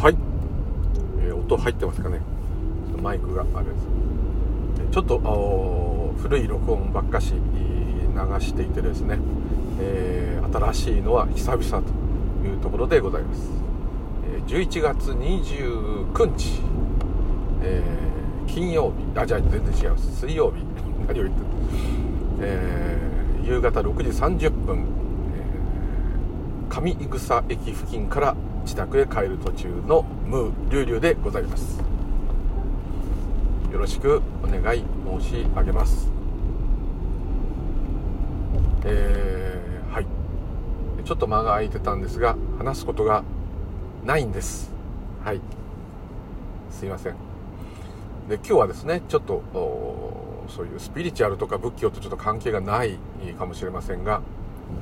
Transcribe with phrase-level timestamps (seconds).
[0.00, 0.16] はい、
[1.22, 2.20] えー音入ってますかね？
[3.02, 3.86] マイクがあれです。
[4.92, 7.38] ちょっとあ古い録音ばっかし流
[8.40, 9.18] していてですね、
[9.80, 13.50] えー新しいのは久々というところでございます、
[14.34, 16.60] えー11月29日、
[17.62, 19.18] えー金曜日。
[19.20, 20.20] あじゃあ全然違います。
[20.20, 20.64] 水曜日。
[21.08, 21.46] 何を言ってる
[22.40, 28.36] えー夕方6時30分、えー上草駅付近から
[28.68, 31.80] 自宅へ帰る途中のムーリュウリュウでございます。
[33.72, 34.84] よろしくお願い
[35.20, 36.10] 申し上げます。
[38.84, 40.06] えーはい。
[41.02, 43.24] ちょっと間が空いてたんですが話すことが
[44.04, 44.70] ないんです。
[45.24, 45.40] はい。
[46.70, 47.14] すいません。
[48.28, 52.98] で今日はですねちょっとおそういうスピリチュアルとか仏教とちょっと関係がない
[53.38, 54.20] かもしれませんが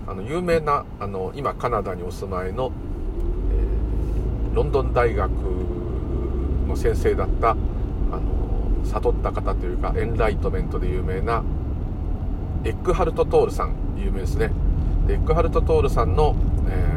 [0.08, 2.72] あの有名なあの今カナダにお住まいの、
[4.56, 5.30] ロンドン大学
[6.66, 11.44] の先生だったあの悟った方というかエンライトメントで有名な
[12.64, 14.50] エッグハルト・トールさん有名ですね。
[15.06, 16.34] でエッグハルト・トールさんの、
[16.68, 16.96] えー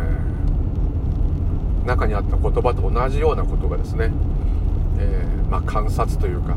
[1.85, 4.11] 中にあった言葉と同じようなことがですね、
[4.99, 6.55] えーまあ、観察というか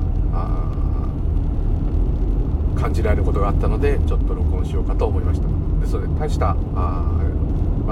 [2.78, 5.48] 感じられることがあったのでちょっと録音しようかと思いました。
[5.80, 7.18] ですので大したあ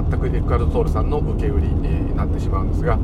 [0.08, 2.98] 全くエッグハルト・ールさんの受け売りになってしまうんですが、は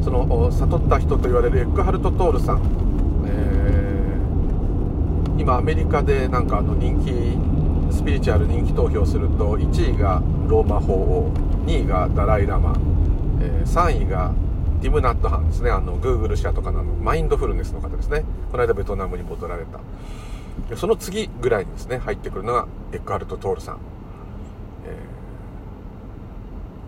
[0.00, 2.62] い、その悟った人と言われるエッグハルト・トールさん、
[3.26, 3.82] えー
[5.38, 7.36] 今アメリカでなんかあの人気
[7.92, 11.32] スピリチュアル人気投票すると1位がローマ法王
[11.66, 12.76] 2位がダライ・ラマ、
[13.40, 14.32] えー3位が
[14.82, 15.70] ティム・ナットハンですね。
[15.70, 18.24] あのグーグル社とかのマインドフルネスの方ですね。
[18.50, 20.76] この間ベトナムに戻られた。
[20.76, 23.78] その次ぐらいにですね入ってくるのがエッグハルト・トールさん、
[24.86, 24.92] えー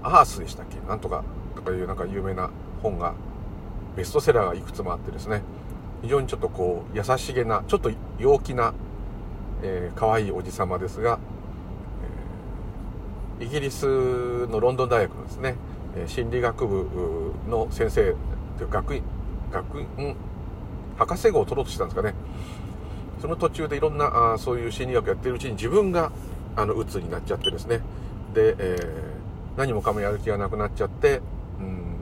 [0.05, 0.79] アースでしたっけ？
[0.87, 1.25] なんとか
[1.57, 2.51] とかいうなんか有名な
[2.83, 3.15] 本が
[3.97, 5.43] ベストセラーがいくつもあってですね。
[6.03, 8.75] 非常にちょっとこう優しげなちょっと陽気な、
[9.63, 11.19] えー、可愛いおじさまですが、
[13.39, 15.57] えーイギリスのロンドン大学のですね
[16.07, 18.15] 心理学部の先生
[18.59, 19.03] という学院
[19.51, 20.17] 学院
[20.99, 22.15] 博士号を取ろうとしたんですかね。
[23.21, 26.13] その途中でいろんなあそういう心理学やってるうちに自分が
[26.57, 27.81] あの鬱になっちゃってですね。
[28.35, 29.14] で、えー
[29.57, 31.21] 何もかもやる気がなくなっちゃって、
[31.59, 31.97] うん、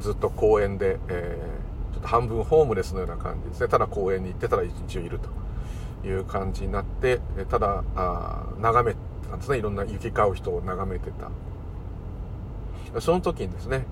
[0.00, 1.60] ずっと公園で、えー
[1.92, 3.68] ちょっと半分ホームレスのような感じですね。
[3.68, 7.20] ただ公園に行ってたら一日いるという感じになって
[7.50, 8.94] ただあ眺め
[9.28, 9.58] たんですね。
[9.58, 13.00] いろんな行き交う人を眺めてた。
[13.00, 13.84] その時にですね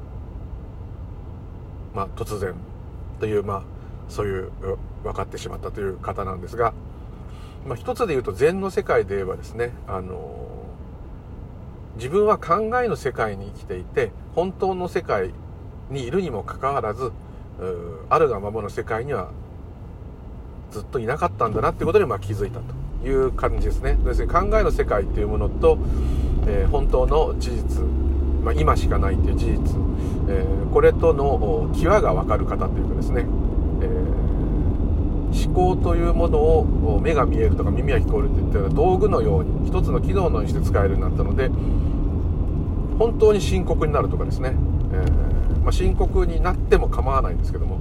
[1.95, 2.55] まあ突然
[3.21, 3.63] というまあ
[4.09, 6.73] そういうう分かってしまったという方なんですが、
[7.67, 10.58] まあ、一つで言うと禅の世界で言えばですねあの
[11.99, 15.33] 自分は考えの世界に生きていて本当の世界
[15.91, 17.13] にいるにもかかわらずう
[18.09, 19.31] あるがままの世界には
[20.71, 23.99] ずっといなかったんだなっていうことにまあ気づいたという感じですね。
[24.05, 25.79] 要するに考えの世界っていうものと、
[26.47, 27.83] えー本当の事実、
[28.45, 29.57] まあ、今しかないっていう事実、
[30.29, 33.25] えーこれとの際が分かる方というかですね、
[35.33, 41.49] 思考というものを目が見えるとか耳が聞こえるといったような道具のように一つの機能のようにして使えるようになったので
[42.99, 44.55] 本当に深刻になるとかですね、
[44.93, 47.79] えーまあ、深刻になっても構わないんですけども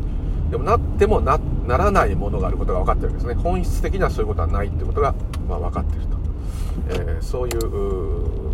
[0.51, 3.41] でもなってもならないものがあることが分かってるわけですね。
[3.41, 5.13] 本質的にはそういうことはないってことが、
[5.49, 6.17] まあ、分かってると、
[6.89, 8.47] えーそういう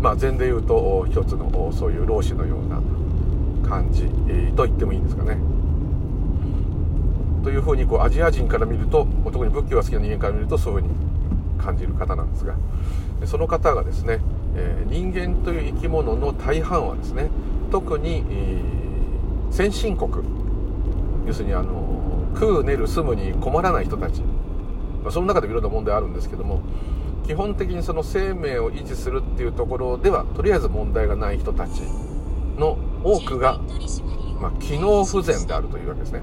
[0.00, 2.80] まあ禅で言うと一つのそういう老子のような
[3.66, 4.04] 感じ、
[4.54, 5.38] と言ってもいいんですかね。
[7.44, 10.94] というふうにこうアジア人から見ると特に仏教が好きな人間から見るとそういうふうに
[11.62, 12.56] 感じる方なんですが
[13.26, 14.18] その方がですね、
[14.54, 17.30] え人間という生き物の大半はですね
[17.70, 18.22] 特に、
[19.50, 20.12] 先進国
[21.26, 24.20] 要するにあの食う寝る住むに困らない人たち、
[25.02, 26.60] まあ、その中でもいろんな問題あるんですけども
[27.26, 31.82] 基本的にその生命を維持するっていうところではとりあえず問題がない人たち
[32.58, 33.58] の多くが、
[34.40, 36.20] まあ、機能不全であるというわけですね。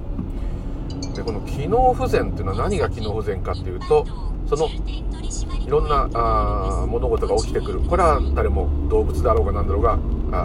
[1.14, 4.06] でこの機能不全っていうのは何が機能不全かっていうと
[4.48, 7.80] そのいろんなあ物事が起きてくる。
[7.82, 10.00] これは誰も動物だろうが何だろうが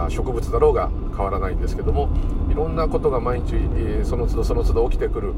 [0.04, 2.08] あ植物だろうが変わらないんですけども
[2.50, 5.34] いろんなことが毎日、えその都度その都度起きてくる。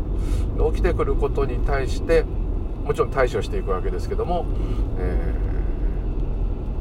[0.72, 2.24] 起きてくることに対して
[2.84, 4.46] もちろん対処していくわけですけども、
[4.98, 5.48] えー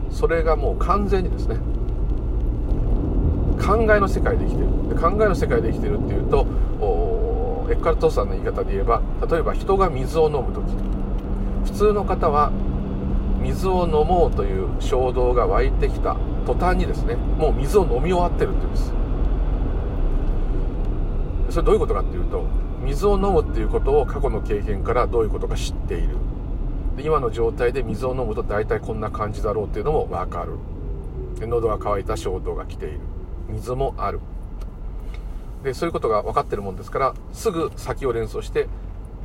[0.09, 1.57] それがもう完全にですね
[3.59, 4.89] 考えの世界で生きてる。
[4.89, 6.47] で考えの世界で生きてるっていうと
[7.69, 10.73] エッカルトさんの言い方で言えば例えば人が水を飲む時。
[11.65, 12.51] 普通の方は
[13.41, 16.15] 水を飲もうという衝動が湧いてきた
[16.45, 18.93] 途端にですねもう水を飲み終わってるっていうんです。
[21.49, 22.43] それどういうことかっていうと
[22.83, 26.15] 水を飲むっていうことを過去の経験からどういうことか知っている。
[26.95, 30.53] で今の状態で水を飲むと大体こんな感じだろうっていうのも分かる。
[31.45, 32.99] 喉が渇いた衝動が来ている。
[33.49, 34.19] 水もある。
[35.67, 38.69] でそういうことが分かってるもんですからすぐ先を連想して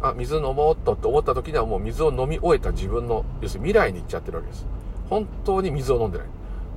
[0.02, 4.66] あ水飲もうっとって思った時にはもう水を飲み終えた自分の要するに未来に行っちゃってるわけです。
[5.08, 6.26] 本当に水を飲んでない。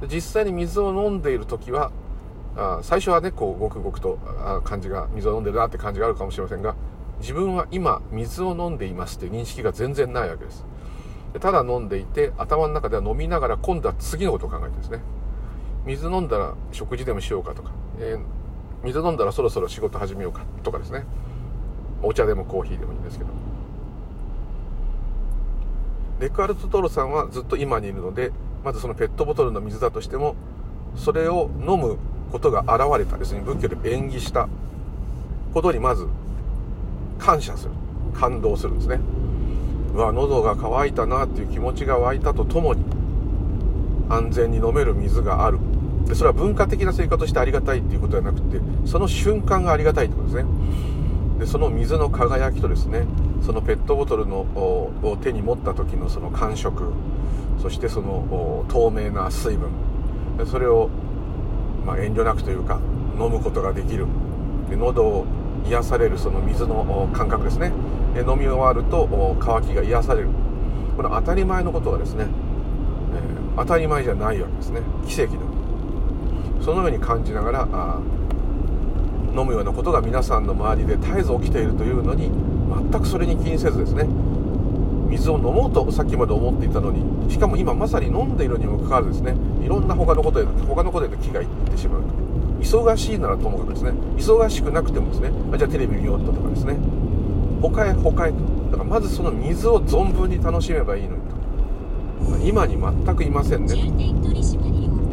[0.01, 1.91] で実際に水を飲んでいる時は
[2.55, 6.75] あ最初はねこうごくごくとあ感じが水を飲んでるなって感じがあるかもしれませんが
[7.19, 10.63] 自分は今水を飲んでいますっていう認識が全然ないわけです。
[11.33, 14.99] でただ飲んでいて頭の中では飲みながら今度は次のことを考えてですね。
[15.87, 18.34] 水飲んだら食事でもしようかとか、えー、
[18.85, 21.05] 水飲んだらそろそろ仕事始めようかとかですね。
[22.03, 23.31] お茶でもコーヒーでもいいんですけど。
[26.19, 28.31] デカルト・トロさんはずっと今にいるので
[28.63, 30.35] まずそのペットボトルの水だとしても
[30.95, 31.97] それを飲む
[32.31, 33.41] ことが現れたですね。
[33.41, 34.47] 仏教で縁起した
[35.53, 36.07] ことにまず
[37.17, 37.71] 感謝する。
[38.13, 38.99] 感動するんですね。
[39.95, 42.83] うわ喉が渇いたなっていう気持ちが湧いたとともに
[44.09, 45.57] 安全に飲める水がある。
[46.07, 50.45] でそれは文化的な生活としてありがたいっていうことではなくてその瞬間がありがたいってことですね。
[51.39, 53.05] でその水の輝きとですね
[53.45, 56.93] そのペットボトルのを手に持った時のその感触
[57.61, 59.69] そしてその透明な水分
[60.45, 60.89] それを、
[61.85, 62.79] まあ、遠慮なくというか
[63.19, 64.05] 飲むことができる。
[64.69, 65.25] で喉を
[65.67, 67.71] 癒されるその水の感覚ですね。
[68.15, 70.29] 飲み終わると渇きが癒される。
[70.95, 72.27] この当たり前のことがですね、
[73.13, 74.81] えー、当たり前じゃないわけですね。
[75.07, 75.54] 奇跡だ
[76.65, 78.01] そのように感じながらあ
[79.37, 82.31] 飲むようなことが皆さんの周りで絶えず起きているというのに
[82.91, 84.05] 全くそれに気にせずですね
[85.07, 92.01] 水を飲もうとさっきまで思っていたのにしかも今まさに飲んでいるにもかかわらずですねいろんな他のことへ他のことへと気がいってしまう。
[92.59, 95.29] 忙しいならともかくですね忙しくなくてもですね
[95.59, 96.77] じゃあテレビ見ようとかですね
[97.61, 98.37] 他へ他へと。
[98.71, 101.35] だからまずその水を存分に楽しめばいいのにと。
[102.43, 103.75] 今に全くいませんね。
[103.75, 103.75] と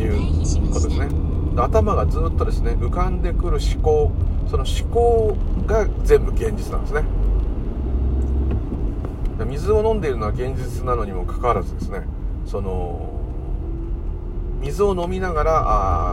[0.02, 1.21] いうことですね
[1.56, 4.12] 頭がずっとですね浮かんでくる思考
[4.50, 7.04] その思考が全部現実なんですね。
[9.44, 12.02] 水を飲んでいるのは現実なのにもかかわらずですね
[12.46, 13.10] その
[14.60, 15.64] 水を飲みながら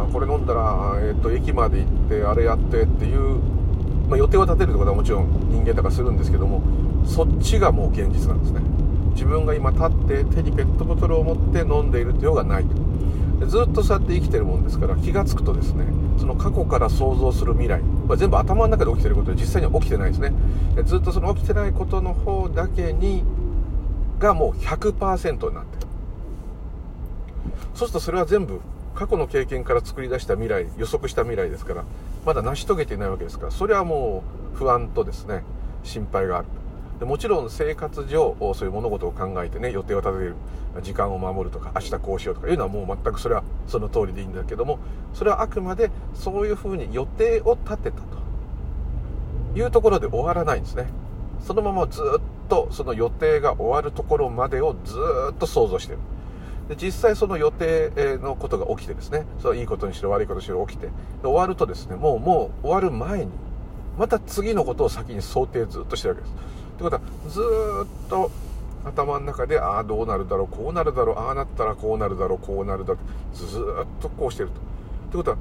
[0.01, 3.38] あこれ飲んだら、えーと、駅まで行ってあれやってっていう、
[4.07, 6.63] まあ、予定を立てるってことはもちろん人間だからするんですけども
[7.06, 8.62] そっちがもう現実なんですね。
[9.13, 12.69] 自分が今立って手にペットボトルを持って飲んでいるっていうのがないと。
[13.47, 15.86] ずっとそうやって生きてるもんですから気が付くとですね
[16.19, 20.33] その過去から想像する未来、まあ、全部頭の中で起きてることで実際には起きてないですね。
[20.86, 23.24] ずっとその起きてないことの方だけに
[24.19, 25.88] がもう100%になってる。
[27.74, 28.59] そうするとそれは全部
[28.94, 31.85] 過去の経験から作り出した未来予測した未来ですから
[32.25, 35.44] まだ成し遂げていないわけですからそれはもう不安とですね
[35.83, 36.47] 心配がある。
[37.00, 40.36] でもちろん生活上そういう物事を考えてね予定を立てる
[40.81, 44.80] 時間を守るとか明日こうしようとかいうのはもう全くそれはその通りでいいんだけども
[45.13, 48.19] それはあくまでそういうふうに予定を立てたと。
[49.56, 50.88] いうところで終わらないんですね。
[51.46, 54.95] そのままずっとその予定が終わるところまでをず
[55.31, 56.00] っと想像してる。
[56.69, 59.26] で実際その予定のことが起きてですね。
[59.42, 60.88] そいいことにしろ悪いことにしろ起きて。
[60.88, 60.92] で
[61.23, 63.31] 終わるとですねもうもう終わる前に
[63.97, 66.33] また次のことを先に想定ずっとしてるわけです。
[66.80, 67.42] ってことはず
[68.06, 68.31] っと
[68.86, 73.00] 頭の中でああどうなるだろうこうなるだろうああなったらこうなるだろうこうなるだろ
[73.33, 74.56] うずっとこうしてると。
[74.56, 74.57] っ
[75.12, 75.38] てことは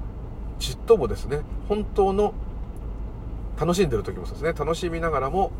[0.59, 2.35] ちっともですね本当の
[3.57, 5.53] 楽しんでる時もそうですね楽しみながらも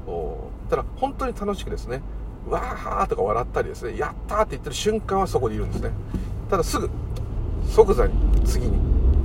[0.69, 2.01] ただ本当に楽しくですね
[2.49, 5.93] わーとか笑ったりですねやったーって言ってる瞬間はそこにいるんですね。
[6.51, 6.91] ただすぐ
[7.69, 8.13] 即座に
[8.45, 8.79] 次に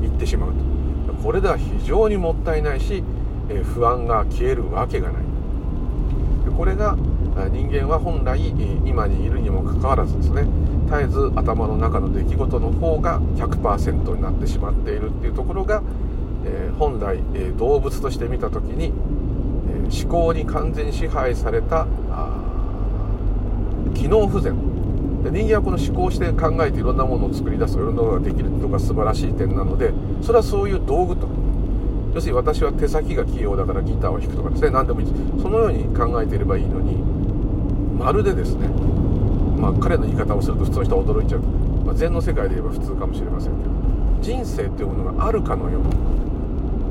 [0.08, 0.52] 行ってしまう
[1.08, 1.14] と。
[1.24, 3.04] これでは非常にもったいないし、
[3.50, 5.33] え、不安が消えるわけがない。
[6.58, 6.96] これが
[7.52, 8.50] 人間は本来
[8.86, 10.46] 今にいるにもかかわらずですね
[10.94, 15.82] 絶えず頭の中の出来事の方が100%になってしまっているっていうところが、
[16.46, 18.94] え、本来、え、動物として見た時に、
[19.92, 21.88] え、思考に完全支配された
[23.96, 24.54] 機能不全。
[25.24, 31.43] 人間はこの思考して考えていろんなものを作り出すいろんなものができるとか素晴らしい点なのでそれはそういう道具と。
[32.14, 34.70] 要するに私は手先が器用だからギターを弾くとかですね。
[34.70, 35.08] 何でもいい。
[35.42, 37.02] そのように考えていればいいのに
[37.98, 38.68] まるでですね
[39.58, 41.42] まあ彼の言い方をすると普通の人は驚いちゃう、
[41.86, 43.72] まあ、禅の世界で言えば普通かもしれませんけど
[44.22, 45.90] 人生というものがあるかのように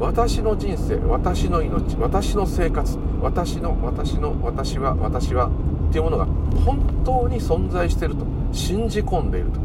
[0.01, 5.51] 私の人生私の命私の生活私の私の私は私は
[5.91, 6.27] っていうものが
[6.65, 9.61] 本当に存在してると信じ込んでいると。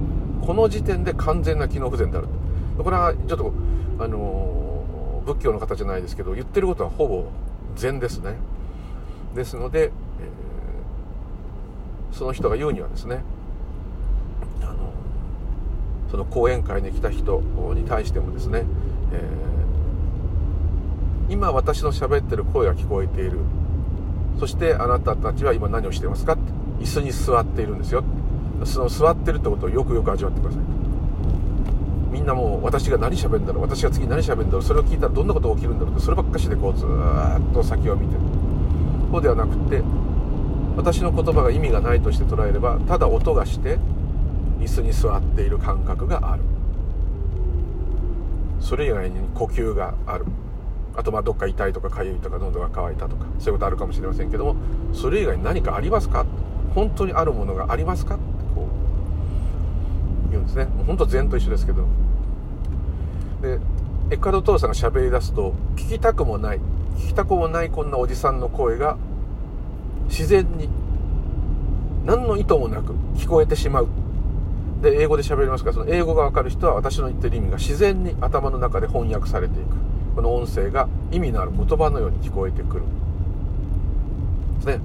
[0.46, 2.28] この時点で完全な機能不全である
[2.78, 2.84] と。
[2.84, 3.54] これはちょっと
[4.00, 4.57] あの
[5.28, 7.26] 仏教の方じゃないですけど言ってることはほぼ
[7.76, 8.36] 禅ですね。
[9.36, 13.24] ですので、えー、その人が言うにはですね
[14.62, 14.94] あの
[16.10, 17.42] その講演会に来た人
[17.76, 18.64] に対してもですね、
[19.14, 23.40] えー、今私の喋ってる声が聞こえている。
[24.40, 26.58] そしてあなたたちは今何をしてますかって。
[26.80, 28.04] 椅子に座っているんですよ。
[28.64, 30.77] その座ってるってことをよくよく味わってください。
[32.12, 38.22] みんなもう私が何喋るんだろう私が次何喋るんだろうそれを聞いたらどんなことが起きるんだろうってそればっかしでこうずっと先を見てる
[39.12, 39.82] そうではなくて
[40.76, 43.78] 私の言葉が意味がないとして捉えればただ音がして
[44.60, 46.44] 椅子に座っている感覚がある。
[48.60, 50.26] それ以外に呼吸がある。
[50.96, 54.56] あとまあどっか痛いとか痒いとか喉が渇いたとかそういうことあるかもしれませんけども
[54.94, 56.26] それ以外に何かありますか？
[56.74, 58.18] 本当にあるものがありますか？
[60.30, 60.68] 言うんですね。
[60.86, 61.86] 本当禅と一緒ですけど。
[63.42, 63.60] で
[64.10, 66.60] エカルトーさんが喋り出すと聞きたくもない
[66.98, 68.98] 聞きたくもないこんなおじさんの声が
[70.08, 70.70] 自然に
[72.06, 73.88] 何の意図もなく聞こえてしまう。
[74.82, 79.70] で英語で喋りますからその英語が分かる人は私の言ってる意味が自然に頭の中で翻訳されていく。
[80.16, 82.84] この音声が意味のある言葉のように聞こえてくる。
[84.66, 84.80] ね。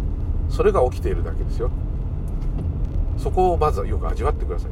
[0.50, 1.70] それが起きているだけですよ。
[3.16, 4.70] そこをまずはよく味わってください。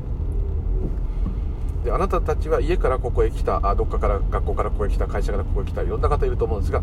[1.84, 6.82] であなたたちは家からここへ来たあどっかから学校からここへ来た会社からここへ来たいろんな方いると思うんですが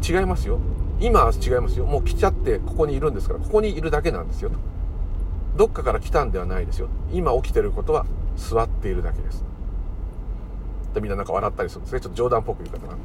[0.00, 0.58] 違いますよ。
[1.00, 1.84] 今は違いますよ。
[1.84, 4.56] もう来ちゃってここにいるんですからここにいるだけなんですよと。
[5.56, 6.88] どっかから来たんではないですよ。
[7.12, 8.06] 今起きてることは
[8.36, 9.44] 座っているだけです。
[10.94, 12.00] でみんななんか笑ったりするんですね。
[12.00, 12.96] ちょっと冗談っぽく言い方が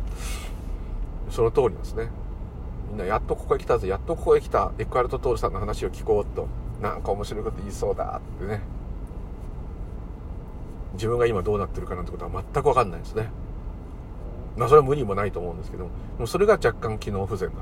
[1.30, 2.10] その通りですね。
[2.90, 3.88] みんなやっとここへ来たぜ。
[3.88, 4.72] やっとここへ来た。
[4.80, 6.48] エクアルト・トールさんの話を聞こうと。
[6.82, 8.62] なんか面白いこと言いそうだってね。
[10.98, 13.30] 自分が今どうなってるかなんてことは全く分かんないですね。
[14.58, 17.62] まあそれは無理もないと思うんですけどももそれが若干機能不全だと。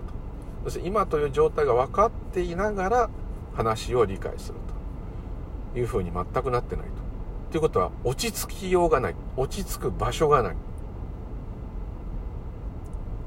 [0.64, 3.10] そして今という状態が分かっていながら
[3.54, 4.56] 話を理解する
[5.74, 6.92] というふうに全くなってないと。
[7.52, 9.16] ということは落ち着きようがない。
[9.38, 10.56] 落ち着く場所がない。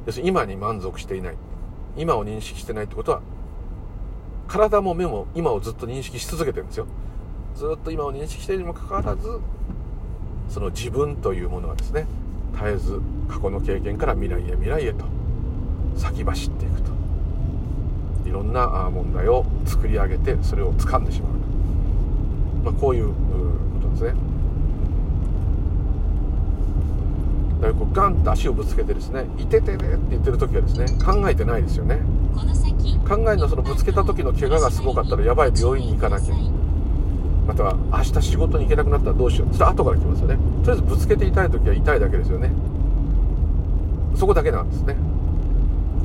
[0.07, 1.37] 要するに今に満足していない。
[1.97, 3.21] 今を認識してないってことは
[4.47, 6.87] 体も目も今をずっと認識し続けてるんですよ。
[7.55, 9.41] ずっと今を認識しているにもかかわらず
[10.49, 12.07] その自分というものはですね
[12.55, 15.05] 絶えず過去の経験から未来へ未来へと
[15.97, 16.88] 先走っていくと。
[18.26, 21.38] いろんな問題を作り上げてそれを掴んでしまうと、
[22.73, 23.14] まあ、こういう
[23.93, 24.14] ですね。
[27.61, 32.00] だからこうガンと足をぶつけてですね「いててね」って言ってる時はですね考えてないですよね。
[33.09, 36.35] 考えるのはそのぶつけた時の怪我がすごかったらやばい病院に行かなきゃ
[37.49, 39.55] または明日仕事に行けなくなったらどうしよう。
[39.55, 40.37] それ後から来ますよね。
[40.64, 42.52] とりあえずぶつけて痛い時は痛いだけですよね。
[44.14, 44.97] そこだけなんですね。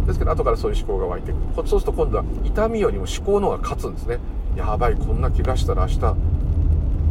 [0.08, 1.42] ですけど後からそういう思考が湧いてくる。
[1.68, 4.20] そうすると今度は痛みよりも思考の方が勝つんですね。
[4.56, 6.16] やばいこんな怪我したら明日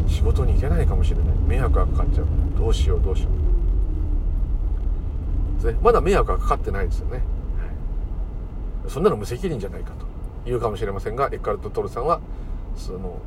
[0.09, 1.27] 仕事に行けないかもしれない。
[1.47, 2.27] 迷惑がかかっちゃう。
[2.59, 3.33] どうしようどうしよう。
[5.63, 5.79] ですね。
[5.83, 7.23] まだ迷惑がかかってないですよね、はい、
[8.89, 10.07] そんなの無責任じゃないかと
[10.47, 12.21] 言うかもしれませんがエッカルト・トルさんは
[12.77, 13.19] その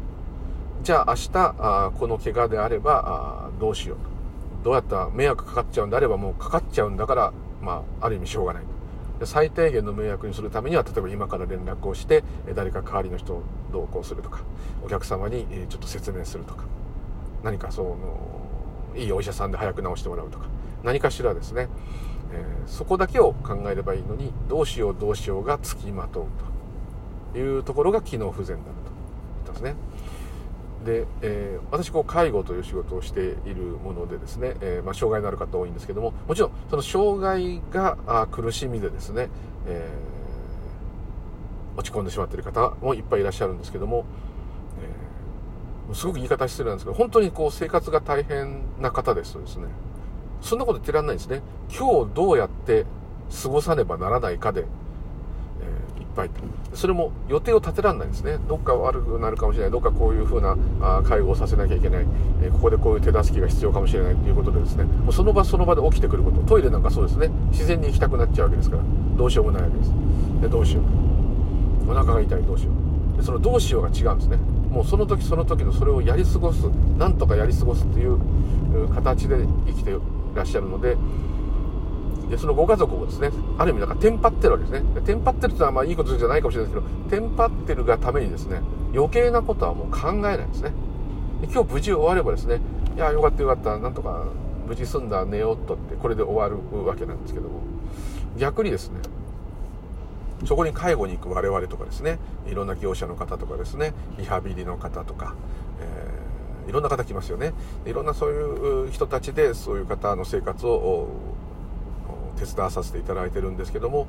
[0.84, 4.16] じゃあ明日あこの怪我であればあどうしようと。
[4.66, 8.64] どうやったら迷惑かかっちゃうんであればもうかかっちゃうんだからまあある意味しょうがない
[9.24, 12.24] 最低限の迷惑にするためには例えば今から連絡をして
[12.56, 14.42] 誰か代わりの人を同行するとか
[14.84, 16.64] お客様にちょっと説明するとか
[17.44, 17.98] 何かその
[18.96, 20.48] いいお医者さんで早く治してもらうとか
[20.84, 21.68] 何かしらですね、
[22.34, 26.26] えー、そこだけを考えればいいのにどうしようどうしようがつきまとう
[27.34, 29.76] というところが機能不全だと言ったんですね。
[30.86, 39.30] で、えー、私こう介護という仕事をしているものでですね、えー、まあ、障害のある方多いんですけどももちろんその障害があ苦しみでですね、
[39.68, 44.06] えー、落ち込んでしまっている方もいっぱいいらっしゃるんですけども、
[45.92, 49.68] えすごく言い方失礼なんですけど本当にこう生活が大変な方ですとですね
[50.42, 51.42] そんなこと言ってらんないんですね。
[51.76, 52.86] 今日どうやって
[53.42, 54.66] 過ごさねばならないかで
[56.16, 56.30] ぱい。
[56.74, 58.38] それも予定を立てられないんですね。
[58.48, 59.72] どっか悪くなるかもしれない。
[59.72, 60.56] どっかこういうふうな
[61.04, 62.06] 介護をさせなきゃいけない、
[62.42, 64.86] えここでこういう手助けが必要かもしれないということでですね。
[64.86, 66.42] もうその場その場で起きてくること。
[66.42, 67.30] トイレなんかそうですね。
[67.52, 68.84] 自然に行きたくなっちゃうわけですから。
[69.18, 69.92] どうしようもないわけです。
[70.42, 71.92] でどうしよう。
[71.92, 73.18] お腹が痛いどうしよう。
[73.18, 74.38] でそのどうしようが違うんですね。
[74.70, 76.64] もうその時その時のそれをやり過ごす。
[76.98, 78.20] なんとかやり過ごすっていう
[78.94, 79.94] 形で生きてい
[80.36, 80.98] らっしゃるので
[82.30, 85.02] でそのご家族もですねある意味なんかテンパってるわけですね。
[85.02, 88.62] テンパってるってのはまあいいことじゃないかもしれないですけどテンパってるがためにですね
[88.94, 90.72] 余計なことはもう考えないですね。
[91.42, 92.60] で今日無事終わればですね
[92.96, 94.26] いやよかったよかったなんとか
[94.68, 97.62] 無事済んだ寝ようっとってこれで終わるわけなんですけども。
[98.38, 99.00] 逆にですね
[100.46, 105.34] そこに介護に行く我々とかですねいろんな業者の方とかですねリハビリの方とか、
[105.80, 107.54] えー、いろんな方来ますよね。
[107.86, 111.08] いろんなそういう人たちでそういう方の生活を
[112.36, 114.08] 手伝わさせていただいてるんですけども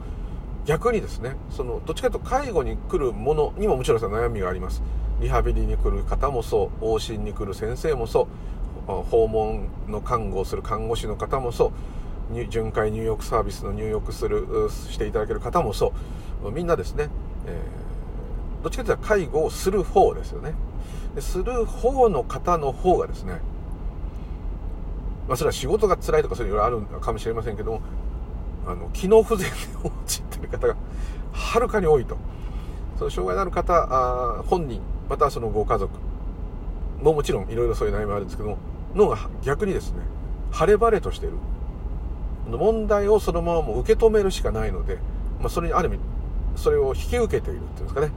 [0.65, 4.83] 逆にですねそのどっちかというと介護に来るものにももちろん悩みがあります。
[5.21, 8.29] リハビリに来る方もそう往診に来る先生もそ
[8.87, 11.73] う訪問の看護をする看護師の方もそ
[12.33, 14.47] う巡回入浴サービスの入浴する
[14.91, 15.93] していただける方もそ
[16.45, 16.51] う。
[16.51, 17.09] みんなですね、
[17.47, 20.53] えー、どっちかというと介護をする方ですよね。
[21.21, 23.41] する方の方の方がですね
[25.29, 27.81] まあそれは仕事が辛いとかそういうのいろいろあるかもしれませんけども
[28.67, 30.77] あの機能不全で陥ってる方が
[31.33, 32.17] はるかに多いと。
[32.99, 35.93] その障害のある方あ本人またはそのご家族
[37.03, 38.59] ももちろんいろいろそういう悩みあるんですけども
[38.95, 39.99] 脳が逆にですね
[40.51, 41.37] 晴れ晴れとしている。
[42.49, 44.99] 問題をそのままもう受け止めるしかないので、
[45.41, 45.99] まあ、それにある意味
[46.55, 48.11] それを引き受けているっていうんですかね、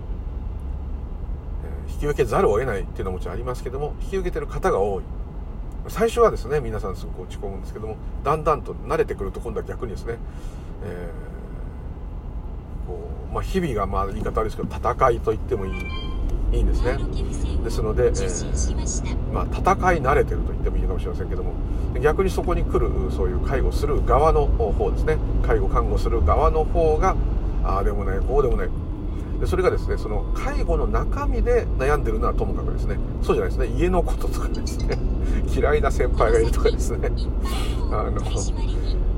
[1.88, 5.03] えー、引き受けざるを得ないっていうのはもちろんありますけども引き受けてる方が多い。
[5.89, 10.17] 最初はですね皆さんすごく落ち込むんですけどもだんだんと慣れてくると今度は逆にですね、
[10.84, 15.74] えー、こうまあ、日々がまあ言い方あれですけど戦いと言ってもいい
[16.51, 16.98] いいんですね。
[17.63, 21.53] ですので、えー、まあ、戦い慣れてると言ってもいいかもしれませんけども
[22.01, 25.17] 逆にそこに来るそういう介護する側の方ですね。
[25.46, 27.15] 介護看護する側の方が
[27.63, 28.69] ああでもないこうでもない。
[29.39, 32.98] でそれがですねその介護の中身で悩んでるのはともかくですね。
[33.22, 33.67] そうじゃないですね。
[33.79, 34.98] 家のこととかですね
[35.48, 37.12] 嫌いな先輩がいるとかですね。
[37.91, 38.22] あの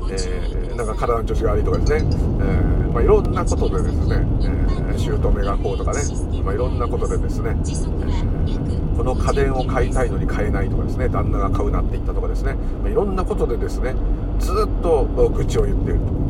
[0.10, 6.00] えー、なんか体の調子が悪いとかですね、えー、まあ、いろんなことでですね、えー、姑がこうとかね、
[6.44, 11.08] まあ、いろんなことでですね、えー、この家電を買いたいのに買えないとかですね。
[11.08, 13.96] 旦那が買うなって言ったとかですね、まあ、いろんなことでですね
[14.40, 16.21] ずっと愚痴を言っていると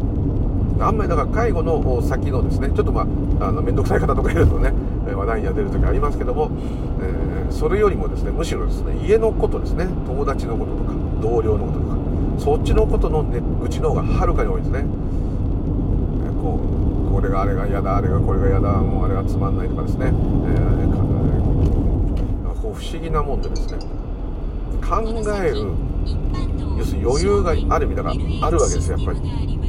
[0.82, 3.02] あんまりだから介護の先のですねちょっとま
[3.40, 4.72] ああの面倒くさい方とかいるとね
[5.14, 6.50] 話題には出る時ありますけども、
[7.02, 11.96] えー、それよりもですねむしろですね家のことですね友達のこととか同僚のこととか
[12.40, 14.84] そっちのことの、ね、愚痴の方がはるかに多いですね。
[16.42, 16.60] こ
[17.10, 20.12] うこれがあれが嫌だあれがこれが嫌だもうあれがつまんないとかですね、えー、
[22.62, 23.78] こう不思議なもんでですね
[24.82, 25.04] 考
[25.44, 25.72] える
[26.78, 28.16] 要するに余裕がある意味だから
[28.48, 29.61] あるわけですよやっぱり。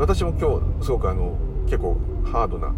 [0.00, 1.36] 私も今日すごくあの
[1.66, 2.72] 結構ハードな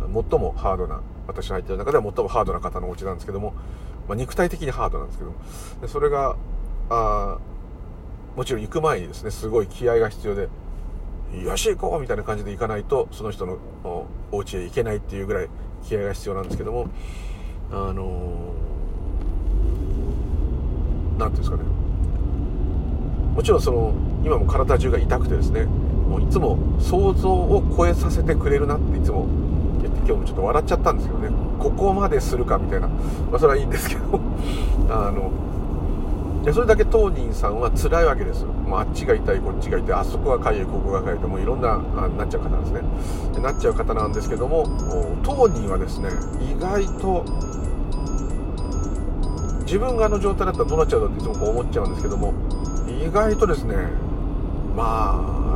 [0.00, 3.52] 最もハードな私が入ってる中では最もハードな方のお家なんですけども、
[4.06, 6.36] まあ、肉体的にハードなんですけどもそれが
[6.88, 7.38] あ
[8.36, 10.48] もちろん行く前にですねすごい気合が必要で
[11.42, 13.58] よし行こうみたいな感じで行かないとその人の
[14.30, 15.48] お家へ行けないっていうぐらい
[15.82, 16.88] 気合が必要なんですけども
[17.72, 18.54] あの
[21.18, 21.64] 何ていうんですかね。
[23.34, 25.66] もちろんその今も体中が痛くてですね
[26.08, 29.26] もういつも想像を超えさせてくれるなっていつも
[29.82, 31.30] 言って今日もちょっと笑っちゃったんですけどね。
[31.58, 34.20] ここまでするかみたいな、まあ、それはいいんですけど。
[34.90, 35.30] あの
[36.44, 42.80] でそれだけ当人さんは辛いわけですもうあっちが痛いこっちが痛いあそこがかゆいここがかゆいともういろんなあなっちゃう方なんですね。
[43.34, 44.64] でなっちゃう方なんですけども
[45.24, 46.08] 当人はですね
[46.40, 47.24] 意外と
[49.68, 52.32] 自分があの状態だったらどうなっちゃうんだっていつもこう思っちゃうんですけども
[52.88, 53.76] 意外とですね、
[54.74, 55.47] まあ、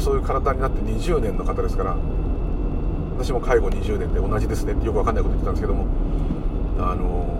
[0.00, 1.96] そういう体になって20年の方ですから
[3.18, 5.86] 私も介護20年で同じですねってよくわかんないこと言ってたんですけども
[6.78, 7.38] あの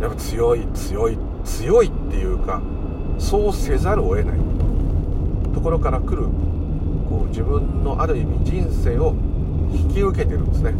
[0.00, 2.60] やっぱ強い強い強いっていうか
[3.18, 4.52] そうせざるを得ない。
[5.52, 6.24] ところから来る
[7.08, 9.14] こう自分のある意味人生を
[9.72, 10.74] 引き受けてるんですね。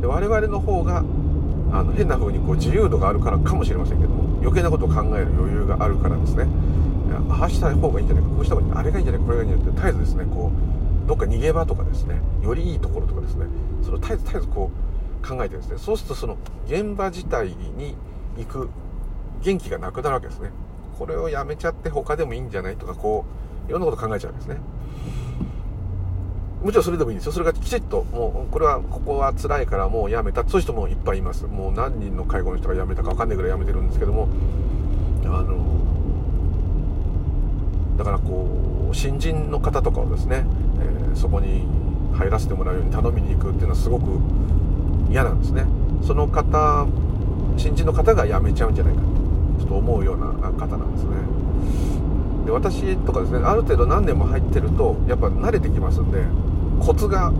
[0.00, 1.04] で我々の方が
[1.72, 6.46] あの変な風にこう自由度があるからかもしれませんけども余計なことを考える余裕があるからですね。
[7.28, 10.52] ああした方がいいんじゃないかこうした方がいいあれがいいんじゃないこれがいいんじゃないか絶えずですねこ
[11.04, 13.46] うどっか逃げ場とかですねよりいいところとかですね
[13.82, 14.70] それを絶えず絶えずこ
[15.22, 17.96] う考えてですねそうするとその現場自体に
[18.36, 18.68] 行く
[19.42, 20.50] 元気がなくなるわけですね。
[20.98, 23.24] これをやめちゃって他でもいいんじゃないとかこ
[23.66, 24.56] ういろんなこと考えちゃうんですね。
[26.62, 27.32] もちろんそれでもいいんですよ。
[27.32, 30.42] それがきちっともうこれはここは辛いからもうやめた。
[30.48, 31.44] そういう人もいっぱいいます。
[31.46, 34.28] もう何人の介護の人が辞めたか分かんないぐらい辞めてるんですけども
[35.24, 35.56] あの
[37.96, 40.44] だからこう新人の方とかをですね、
[40.80, 41.66] えー、そこに
[42.14, 44.04] 入らせてもらうように頼みに行くっていうのはすごく
[45.10, 45.64] 嫌なんですね。
[46.02, 46.86] その方
[47.56, 49.00] 新人の方が辞めちゃうんじゃないか
[49.58, 51.10] ちょっと思うような方なんですね。
[52.46, 56.22] で私とかですねある程度何年も入ってるとやっぱ慣れてきますんで
[56.78, 57.32] コツが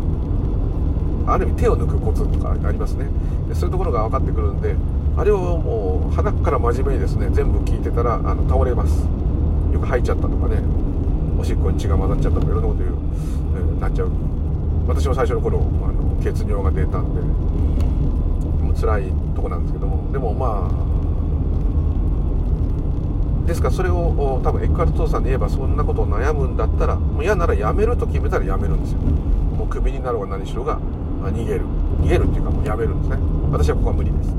[1.26, 3.06] ある意味手を抜くコツとかありますね。
[3.48, 4.76] でそういうところが分かってくるんで
[5.16, 9.06] あれをもう鼻から真面目にですね全部聞いてたらあの倒れます。
[9.74, 10.62] よく吐いちゃったとかね
[11.38, 12.94] おしっこに血が混ざっちゃったとかいろんなこと言う、
[13.56, 14.10] えー、なっちゃう。
[14.86, 17.20] 私も最初の頃あの血尿が出たんで
[18.62, 20.74] もう辛いとこなんですけどもでもまあ
[23.46, 28.98] ですからそれを多分エッカルトさんで言えばそんなことを悩むんだったらもう嫌ならやめると決めたらやめるんですよ。
[28.98, 30.78] もうクビになろうが何しろが
[31.22, 31.62] 逃げる。
[32.00, 33.18] 逃げるっていうかもうやめるんですね。
[33.50, 34.30] 私はここは無理です、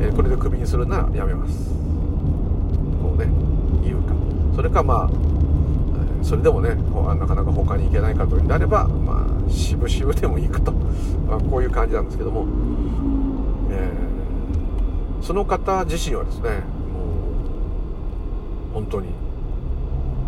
[0.00, 1.70] え、これでクビにするならやめます。
[3.02, 3.26] こうね
[4.54, 5.42] それかまあ
[6.22, 10.72] それでもねなかなか他に行けないかというんであればまあ渋々でも行くと、
[11.28, 12.46] まあ、こういう感じなんですけども、
[13.70, 16.54] えー、その方自身はですねも
[18.70, 19.08] う本当に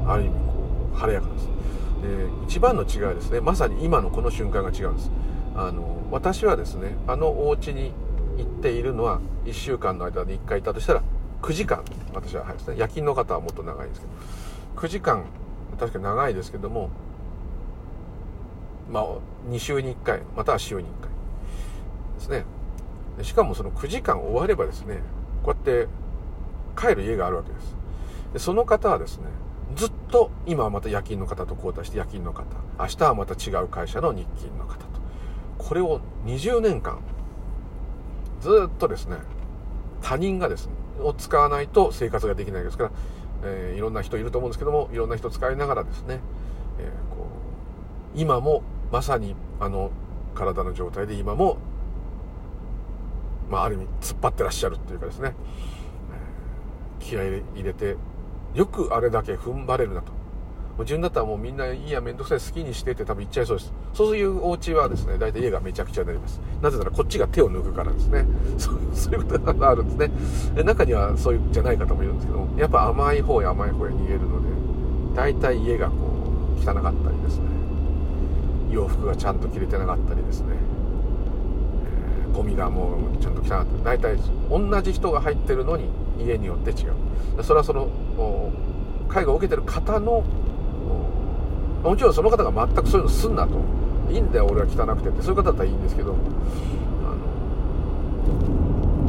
[0.06, 0.38] ある意味こ
[0.94, 1.48] う晴れやかです。
[2.02, 2.08] で
[2.46, 5.10] 一番の違いはですねまさに今のこの瞬間が違うんです。
[5.56, 7.92] あの私はですねあのお家に
[8.37, 11.02] 行っているのは1週間の間で1回いたとしたら
[11.44, 14.12] 9時間私ははいですね夜勤の方はもっと長いですけど。
[14.76, 15.24] 9時間
[15.78, 16.88] 確かに長いですけども
[18.90, 19.07] まあ
[19.50, 21.11] 2週に1回または週に1回
[22.14, 22.44] ですね。
[23.22, 25.00] しかもその9時間終わればですね
[25.42, 25.88] こうやって
[26.80, 27.76] 帰る家があるわけです。
[28.33, 29.26] でその方はですね
[29.76, 32.44] ずっと今はまた夜勤の方と交代して夜勤の方。
[32.80, 34.87] 明日はまた違う会社の日勤の方と。
[35.59, 37.00] これを20年間
[38.40, 39.18] ずっとですね
[40.00, 42.90] 他人がですねを使わないと生活ができないですから、
[43.44, 46.20] えー、いろんな人いると思うんですけどもいろんな人使いながらですね、
[46.78, 47.26] えー、こ
[48.14, 49.90] う今もまさにあの
[50.35, 51.59] 体の状態で今も
[53.50, 55.35] まあある意味突っ張ってらっしゃるっていうかですね、
[56.98, 57.96] 気合い入れて
[58.54, 60.12] よくあれだけ踏ん張れるなと。
[60.78, 63.72] 自分だったらもうみんないいやめんどくさい好きにしてって多分言っちゃいそうです。
[63.92, 66.40] そういうお家はですね、大体家がめちゃくちゃになります。
[66.60, 68.26] なぜならこっちが手を抜くからですね。
[68.58, 70.10] そうそういうことがあるんですね
[70.56, 70.64] で。
[70.64, 74.48] 中にはそういうじゃない方もいるんですけども、やっぱ甘い方や甘い方へ逃げるので、
[75.14, 75.94] 大体家がこ
[76.56, 77.44] う汚かったりですね、
[78.70, 80.56] 洋服がちゃんと着れてなかったりですね、
[82.34, 84.18] ゴミがもうちゃんと汚かったり、大体
[84.50, 86.94] 同じ人が入ってるのに家によって違う
[87.42, 87.88] それはその
[89.08, 90.24] 介護を受けてる方の
[91.85, 93.61] もちろんその方が全くそういうのすんなと。
[94.11, 95.23] いいんだよ俺は汚くてって。
[95.23, 96.12] そういう方だったらいいんですけど。
[96.12, 96.16] あ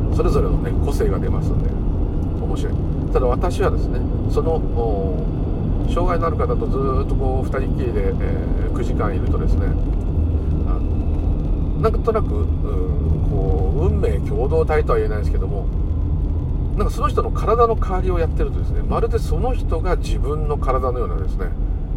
[0.09, 1.69] のそれぞれのね個性が出ますんで。
[2.43, 2.73] 面白い。
[3.13, 4.61] ただ私はですねその
[5.89, 9.67] 障害のある方とずっとこう2人きりで、えー、9時間いるとですね
[11.81, 15.65] なんとなくうんこう運命共同体とは言えないですけども
[16.75, 21.47] なんかその人の体の代わりをやってるとですねまるでその人が自分の体のようなですね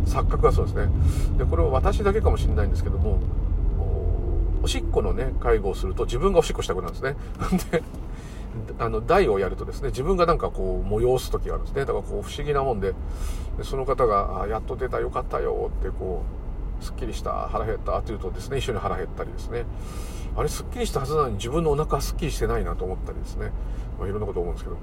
[0.07, 0.89] 錯覚がそうですね。
[1.37, 3.21] でこれは私だけかもしれないんですけども
[4.63, 7.17] おしっこのね介護をすると自分がおしっこしたくなるんですね。
[7.71, 7.83] で
[8.79, 11.83] あの台をやるとですね自分がなんかこう催す時があるんですね。
[11.83, 12.95] だからこう不思議なもんで
[13.59, 16.23] でその方が「あやっと出たよかったよ」ってこ
[16.81, 19.65] うすっきりした腹減ったって言うとですね一緒に腹減ったりですね。
[20.39, 23.51] あれすっきりしたはずなのに自分のお腹はすっきりしてないなと思ったりですね。
[23.99, 24.77] まあ、いろんなこと思うんですけど。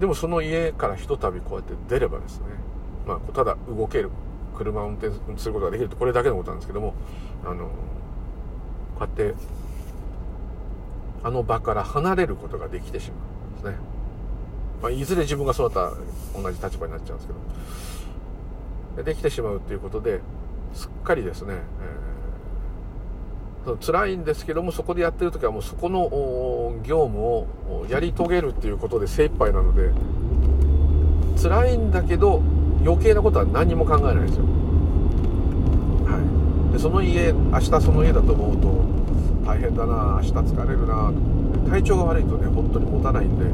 [0.00, 2.46] でもその家からひとたびこうやって出ればですね、
[3.06, 4.10] まあ、ただ動ける。
[4.56, 6.94] 車を運転することができるとこれだけのことなんですけども。
[7.44, 7.70] あのこ
[9.00, 9.34] うやって
[11.22, 13.16] あの場から離れることができてしま
[13.48, 13.76] うんですね、
[14.82, 15.90] まあ、いずれ自分がそうだっ
[16.34, 17.34] た同じ立場になっちゃうんですけ
[18.96, 19.04] ど。
[19.04, 20.20] できてしまうということで
[20.72, 22.05] すっかりですね、えー
[23.74, 29.90] 辛いんですけどもそこでやってる時はもうそこの業務をやり遂げるっていうことで精一杯なので
[31.42, 32.42] 辛いんだけど
[32.84, 34.44] 余計なことは何も考えないですよ、
[36.06, 38.86] はい、でその家明日その家だと思うと
[39.44, 41.12] 大変だな明日疲れるな
[41.70, 43.44] 体調が悪いとね本当に持たないんで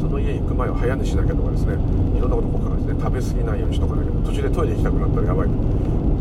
[0.00, 5.48] その家行く前は早寝しなきゃとかですねいろんなこと考えてね食べ過ぎないようにしとかなきゃ途中でトイレ行きたくなったらやばい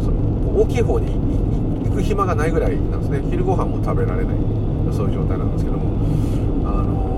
[0.06, 3.22] その大きい方に行く暇がないぐらいなんですね。
[3.30, 4.36] 昼ご飯も食べられない。
[4.92, 5.92] そういう状態なんですけども。
[6.66, 7.12] あの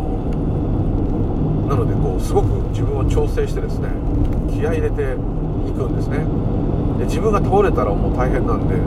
[1.69, 3.89] なのでこうすごく自分を調整してですね
[4.51, 6.25] 気合入れていくんですね。
[6.99, 8.81] で自分が倒れたらもう大変なんで、えー、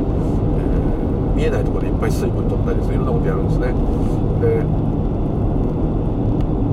[1.35, 3.72] 見えないところでいっぱい水分取ったりですねいろんなことやるんですね。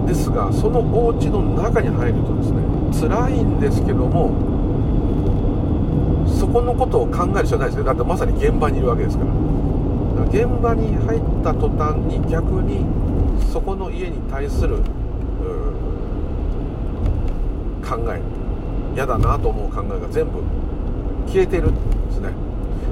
[0.08, 2.62] でですがそのお家の中に入るとですね
[2.94, 4.53] 辛いんですけども
[6.44, 9.32] そこのことを考える必要ないですねだってまさに現場にいるわけですから
[10.26, 12.84] 現場に入った途端に逆に
[13.50, 14.80] そこの家に対する
[17.82, 18.20] 考え
[18.94, 20.44] 嫌だなと思う考えが全部
[21.28, 22.30] 消えてるんですね。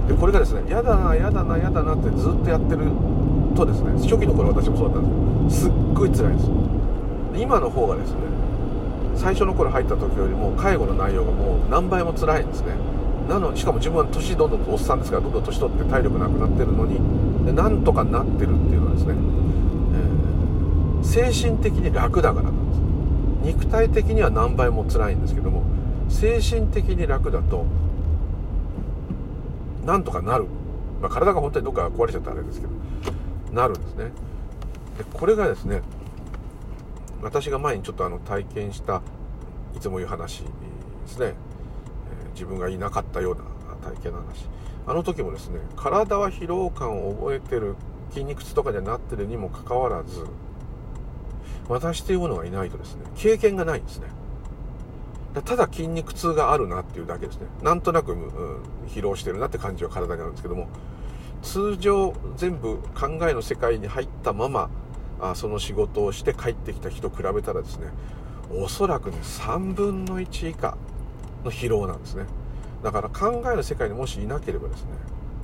[0.08, 2.86] でこれがですねやだなやだなやだなってずっとやってる
[3.54, 6.50] とですね初期の頃私もそうだったんですけどすっごい辛いんです。
[7.36, 8.18] 今の方がですね
[9.18, 12.76] 最初の頃入った時よりも介護の内容がもう何倍も辛いんですね。
[13.32, 19.16] なのしかも自分は年どんどんおっさんですからどんどん年取って体力なくなってるのにでなんとかなってるっていうのはですね、
[21.14, 22.82] えー、精神的に楽だからなんです。
[23.56, 25.64] 肉体的には何倍も辛いんですけども
[26.10, 27.66] 精神的に楽だと
[29.86, 30.46] なんとかなる、
[31.02, 32.74] まあ、体が本当にどっか壊れちゃったらあれですけど
[33.54, 34.12] なるんですね。
[34.98, 35.82] でこれがですね
[37.24, 39.02] 私が前にちょっとあの体験した
[39.76, 40.50] いつも言う話で
[41.08, 41.34] すね、
[42.34, 43.44] 自分がいなかったような
[43.90, 44.48] 体験の話。
[44.88, 47.76] あの時もですね体は疲労感を覚えてる
[48.10, 50.26] 筋肉痛とかにはなってるにもかかわらず
[51.70, 54.08] 私というものがいないとですね経験がないんですね。
[55.46, 57.48] ただ筋肉痛があるなっていうだけですね。
[57.62, 60.68] なんとなく、うん、疲労してるなって感じは体にあるんですけども
[61.42, 64.70] 通常全部考えの世界に入ったまま
[65.22, 67.88] あその仕事をして帰ってきた日と比べたらですね
[68.54, 70.78] おそらくね3分の1以下
[71.44, 72.26] の疲労なんですね。
[72.84, 74.90] だから考えの世界にもしいなければですね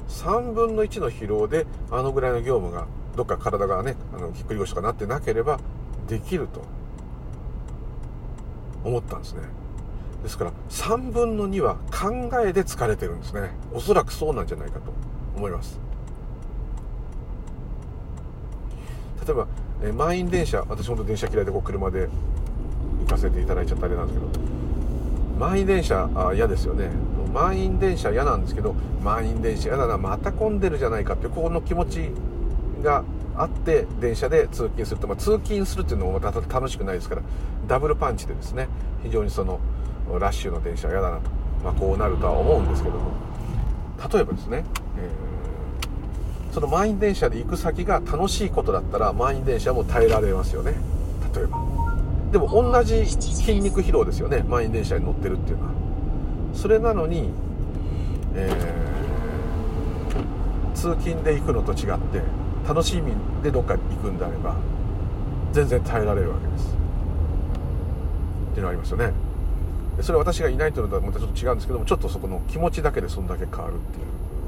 [0.07, 5.60] 3分の1の疲労であのぐらいの業務がどっか体がねあのぎっくり腰とかなってなければ
[6.07, 6.62] できると。
[8.83, 9.41] 思ったんですね。
[10.23, 13.51] ですから3分の2は考えで疲れてるんですね。
[13.73, 14.91] おそらくそうなんじゃないかと。
[15.36, 15.79] 思います。
[19.25, 19.47] 例えば、
[19.83, 22.07] え満員電車私本当電車嫌いでこう車で
[23.01, 24.31] 行かせていただいちゃったあれなんですけど
[25.38, 26.89] 満員電車嫌ですよね。
[27.34, 28.73] 満員電車嫌なんですけど
[29.04, 32.12] 満員電車嫌だなまた混んでるじゃないかってこの気持ち
[32.82, 33.04] が
[33.36, 37.21] あって電車で通勤すると、まあ、通勤するっていうのもまた楽しくないですから
[37.67, 38.67] ダブルパンチでですね
[39.04, 39.60] 非常にその
[40.19, 41.30] ラッシュの電車嫌だなと、
[41.63, 43.28] まあ、こうなるとは思うんですけども。
[44.12, 44.63] 例えばですね、
[44.97, 50.76] えー、その満員電車で行く先が楽しいことだったら満員電車も耐えられますよね。
[51.36, 51.66] 例えば。
[52.38, 54.43] でも同じ筋肉疲労ですよね。
[54.47, 55.71] 満員電車に乗ってるっていうのは。
[56.54, 57.32] それなのに、
[58.36, 62.21] えー、通勤で行くのと違って
[62.67, 64.56] 楽しみでどっか行くんであれば
[65.52, 66.67] 全然耐えられるわけです。
[68.52, 69.13] っていうのがありますよね。
[70.02, 73.78] それは私がいないというのとはまたちょっと違うんですけどもちょっとそこの気持ちだけでそんだけ変わるっ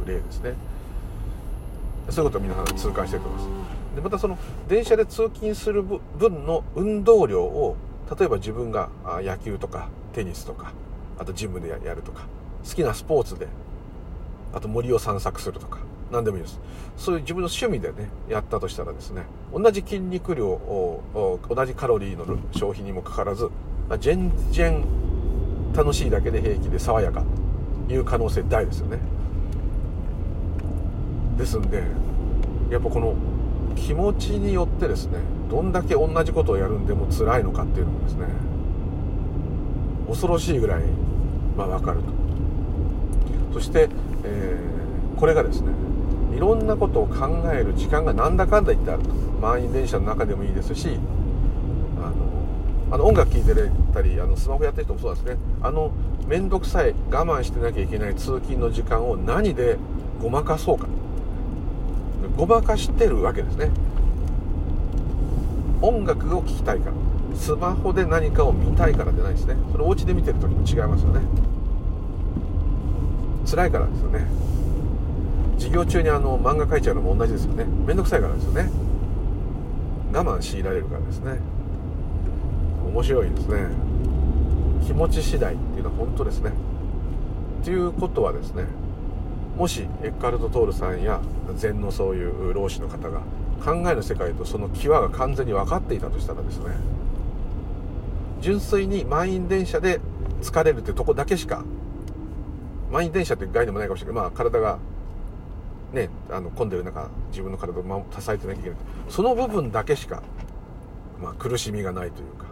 [0.06, 0.54] ていう例ですね。
[2.10, 3.79] そういうことを皆さん痛感してると思います。
[3.99, 4.38] でまたその
[4.69, 7.75] 電車で通勤する分の運動量を
[8.17, 8.89] 例えば自分が
[9.21, 10.71] 野球とかテニスとか
[11.19, 12.23] あとジムでやるとか
[12.67, 13.47] 好きなスポーツで
[14.53, 15.79] あと森を散策するとか
[16.12, 16.59] 何でもいいです。
[16.97, 23.49] そういう自分の趣味でねやったとしたらですね同じ筋肉量を同じカロリーの消費にもかかわらず
[23.99, 24.83] 全然
[25.75, 27.23] 楽しいだけで平気で爽やか
[27.88, 28.97] という可能性大ですよね。
[31.38, 31.83] ですんで
[32.71, 33.15] やっぱこの
[33.75, 38.25] 気持ちによってですねどんだけ同じことをやるんでも辛いのかっていうのもですね
[40.08, 40.84] 恐ろしいぐらい、
[41.58, 42.10] まあ、分かると。
[43.53, 43.89] そして、
[44.23, 45.71] えー、これがですね
[46.36, 49.10] いろんなことを考える時間がなんだかんだ言ってあると。
[49.39, 50.99] 満員電車の中でもいいですし
[51.97, 53.53] あのあの音楽聴いて
[53.93, 55.38] たりあのスマホやってる人もそうですね。
[55.62, 55.91] あの
[56.27, 59.77] 面倒くさい我慢してなきゃいけない通勤の時間を何で
[60.21, 60.88] ごまかそうか。
[62.39, 63.69] ごまかしてるわけですね。
[65.82, 66.93] 音楽を聴きたいから。
[67.36, 69.58] スマホで何かを見たいからじゃないですね。
[69.73, 71.19] それお家で見てる時も違いますよね。
[73.45, 74.25] 辛いからですよね。
[75.56, 77.65] 授業中にあの漫画描いちゃうのも同じですよね。
[77.86, 78.69] 面倒くさいからですよね。
[80.13, 81.39] 我慢強いられるからですね。
[82.86, 83.67] 面白いですね。
[84.88, 86.54] 気持ち次第っていうのは本当ですね。
[87.65, 88.63] ということはですね
[89.60, 91.19] もしエッカルト・トールさんや
[91.58, 93.19] 禅のそういう老子の方が
[93.62, 96.67] 考えの世界とその際が完全に分かっていたとしたらですね
[98.39, 100.00] 純粋に満員電車で
[100.41, 101.65] 疲れるってとこだけしか
[102.89, 104.15] 満員電車って概念もないかもしれない。
[104.15, 104.80] まあ体が
[105.91, 108.80] ねあの混んでる中自分の体を支えてなきゃいけない。
[109.10, 110.24] その部分だけしか、
[111.22, 112.45] まあ、苦しみがないというか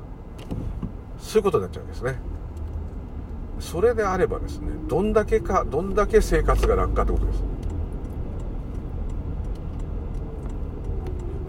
[1.20, 2.20] そういうことになっちゃうんですね。
[3.60, 7.44] それであればですねどんだけかどんだけ生活が楽かってことです。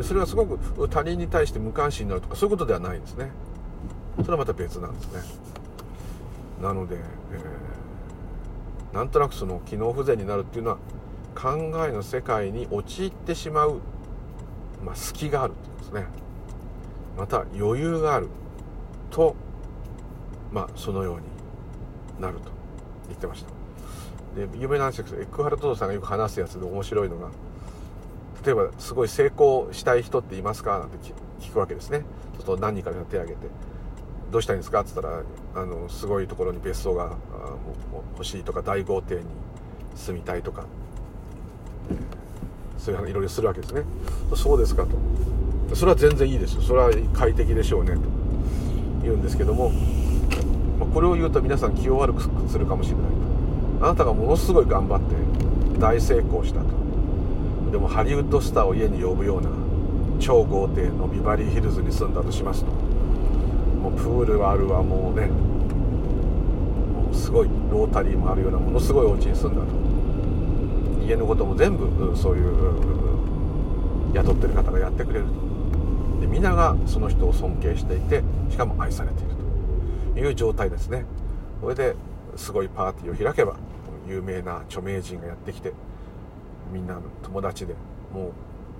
[0.09, 3.31] それはすごく他人に対して無関心になるとかそういうことではないんですね。
[4.19, 5.23] それはまた別なんですね。
[6.63, 10.79] なので、えー、なんとなくその機能不全になるっていうのは
[11.35, 11.51] 考
[11.87, 13.81] えの世界に陥ってしまう、
[14.85, 16.07] まあ、隙があるってことですね。
[17.17, 18.29] また余裕がある
[19.11, 19.35] と
[20.53, 21.23] まあそのように
[22.21, 22.51] なると。
[23.09, 23.49] 言ってました。
[24.39, 25.03] で有名なんです。
[25.03, 27.31] けどエックハルトドさんがよく話すやつで面白いのが
[28.45, 30.79] 例えばすごい成功したい人っていますか？
[30.79, 30.99] なんて
[31.41, 32.03] 聞くわけですね。
[32.37, 33.49] ちょっと何人か手を挙げて
[34.31, 35.23] 「どうしたいんですか?」って言ったら
[35.63, 37.17] あのすごいところに別荘が
[38.15, 39.23] 欲しいとか大豪邸に
[39.97, 40.65] 住みたいとか。
[42.79, 43.83] そういう話いろいろするわけですね。
[44.37, 45.75] そうですかと。
[45.75, 46.63] それは全然いいですよ。
[46.63, 47.95] それは快適でしょうね。
[47.95, 48.01] と
[49.03, 49.73] 言うんですけども
[50.93, 53.05] これを言うと皆さん気を悪くするかもしれない
[53.81, 55.15] とあなたがものすごい頑張って
[55.79, 56.67] 大成功したと。
[57.71, 59.51] でもハリウッドスターを家に呼ぶような
[60.19, 69.89] 超豪邸のビバリーヒルズに住んだとしますともうプールはあるわもうねもうすごいロータリーもあるようなものすごいお家に住んだと。
[71.07, 72.53] 家のことも全部そういう
[74.15, 75.33] 雇ってる方がやってくれると
[76.21, 79.38] で皆がその人を尊敬していてしかも愛されている
[80.19, 81.05] いう状態ですね。
[81.61, 81.95] これで
[82.37, 83.57] すごいパーティーを開けば
[84.07, 85.73] 有名な著名人がやってきて
[86.73, 87.75] みんな友達で
[88.13, 88.33] も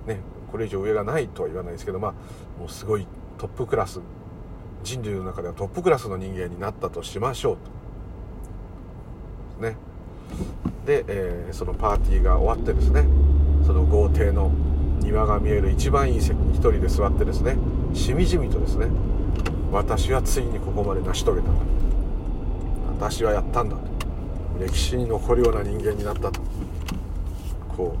[0.05, 0.19] うね
[0.51, 2.11] これ以上上がないとは言わないですけどまあ
[2.59, 3.05] もうすごい
[3.37, 3.99] トップクラス
[4.83, 7.57] 人類の中ではトップクラスの人間になったとしましょう
[9.57, 9.67] と。
[9.67, 9.75] ね。
[10.85, 13.05] で、えー、そのパーティーが終わってですね
[13.65, 14.51] その豪邸の
[14.99, 17.57] 庭が見える一番いい席に一人で座ってですね
[17.93, 18.87] しみじみとですね
[19.71, 21.47] 私はついにここまで成し遂げた
[22.99, 23.77] 私はやったんだ。
[24.59, 26.41] 歴史に残るような人間になったと。
[27.77, 27.95] こ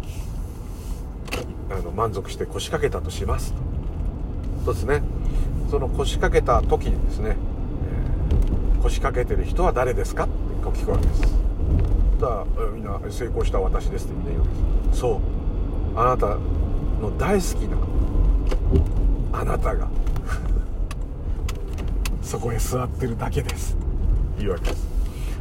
[1.69, 3.53] うあの満足して腰掛けたとします
[4.65, 4.73] と。
[4.73, 5.01] ですね。
[5.69, 7.37] その腰掛けた時にですね、
[8.75, 10.25] えー、腰掛けてる人は誰ですか？
[10.25, 10.33] って
[10.81, 11.21] 聞くわけです。
[12.19, 14.99] だからみんな成功した私ですって言うわけです。
[14.99, 15.21] そ
[15.95, 15.99] う。
[15.99, 16.35] あなた
[17.01, 17.77] の大好きな
[19.39, 19.87] あなたが
[22.29, 23.75] そこへ座ってるだけです。
[24.37, 24.87] 言うわけです。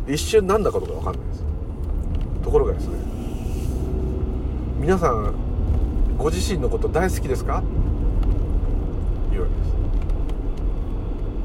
[0.09, 1.45] 一瞬何だかとか分かんないです。
[2.43, 2.95] ところがですね。
[4.81, 5.35] 皆さん
[6.17, 7.63] ご自身のこと大好きですか？
[9.31, 9.73] いうわけです。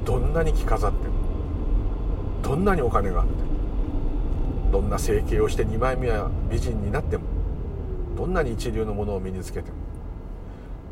[0.06, 1.14] どんなに着飾っても
[2.42, 7.26] どんなにお金があってもどんな整形をして2枚目は美人になっても
[8.16, 9.76] どんなに一流のものを身につけても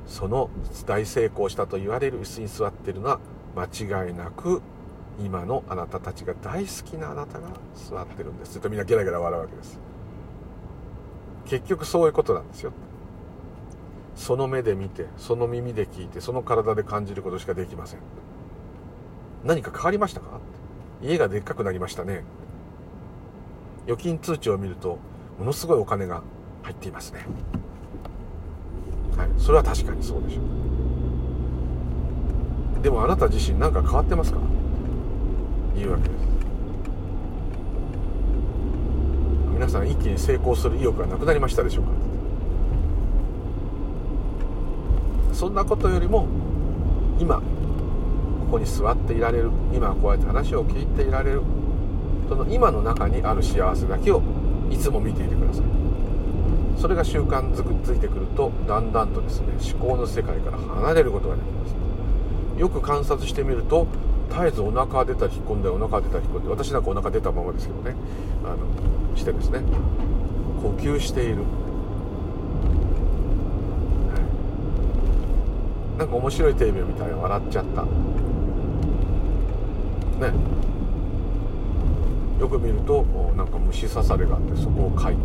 [0.08, 0.50] その
[0.86, 3.22] 大成功したと言われる椅子に座っているのは
[3.56, 3.66] 間
[4.06, 4.62] 違いなく
[5.20, 8.60] 今のあなたたちが大好きなあなたが座ってるんです。
[8.60, 9.80] とみんなゲラゲラ笑うわけです。
[11.46, 12.72] 結局そういうことなんですよ。
[14.16, 18.00] その目で見てその耳で聞いてその体で感じることしかできません。
[19.44, 20.40] 何か変わりましたか？
[21.02, 22.24] 家がでっかくなりましたね。
[23.86, 25.00] 預金通知を見ると
[25.40, 26.22] ものすごいお金が
[26.62, 27.26] 入っていますね。
[29.18, 29.30] はい。
[29.38, 30.44] それは確かにそうでしょう。
[32.82, 34.40] でもあなた自身何か変わってますか？
[35.78, 36.22] いうわけです
[39.54, 41.92] 皆さん一気に成功する意欲がなくなりましたでしょうか？
[45.34, 46.28] そんなことよりも
[47.20, 47.42] 今こ
[48.52, 51.44] こに座っていられる今こうやって話を聞いていられる
[52.28, 54.24] その今の中にある幸せだけを
[54.72, 55.66] いつも見ていてください。
[56.80, 61.76] それが習慣づくついてくるとだんだんとですね思考の世界から離れることができます。
[62.62, 63.88] よく観察してみると
[64.30, 67.96] 絶えずお腹出たり引っ込んでお腹出たり引っ込んで私なんかお腹出たままですけどね。
[68.46, 69.64] あのしてですね。
[70.62, 71.42] 呼吸している、は
[75.96, 77.82] い、なんか面白いテレビを見たら笑っちゃった。
[77.82, 77.90] ね。
[82.40, 83.04] よく見ると
[83.36, 85.22] なんか虫刺されがあってそこを書いて。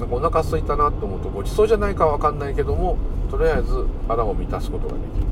[0.00, 2.98] なんかお腹空いたなと思うとごちそうじゃないかわかんないけども
[3.30, 5.26] とりあえず腹を満たすことができる。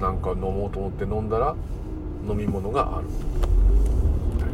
[0.00, 1.56] なんか飲もうと思って飲んだら
[2.28, 4.44] 飲み物がある、は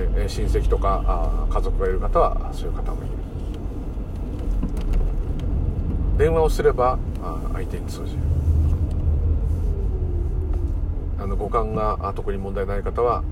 [0.00, 3.12] いで親戚とかあ家族がいる方はそういう方もいる。
[6.18, 8.18] 電話をすればあ相手に通じる。
[11.20, 13.22] あの五感が特に問題ない方は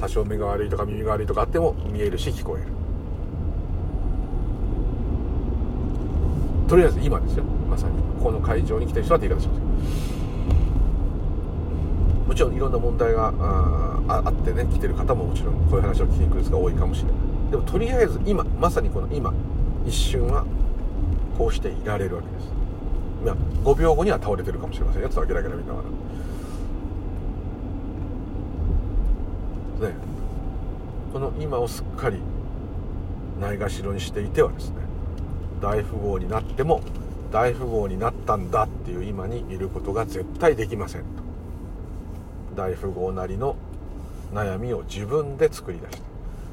[0.00, 2.66] 多少目が悪いとか耳が悪いとかあっても見えるし聞こえる。
[6.68, 7.44] とりあえず今ですよ。
[7.70, 8.08] まさに。
[8.18, 9.60] この会場に来てる人はって言い方します
[12.26, 17.14] もちろんいろんな問題がああってね来てる方ももちろんこういう話を聞きに来る人が多いかもしれない。
[17.52, 19.32] でもとりあえず今まさにこの今
[19.86, 20.44] 一瞬は
[21.38, 22.52] こうしていられるわけです。
[23.24, 25.08] いや5秒後には倒れてるかもしれませんよ。
[25.08, 25.82] つはゲラゲラ見なが
[29.80, 29.94] らね
[31.18, 32.20] この今をすっかり
[33.40, 34.76] ないがしろにしていてはですね
[35.60, 36.80] 大富豪になっても
[37.32, 41.06] 大富豪になったんだっていう今にいることが絶対できませんと。
[42.54, 43.56] 大富豪なりの
[44.32, 46.02] 悩みを自分で作り出して